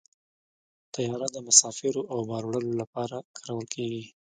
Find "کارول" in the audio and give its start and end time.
3.37-3.65